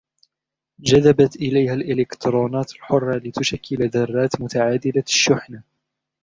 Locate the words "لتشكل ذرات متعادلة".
3.17-5.03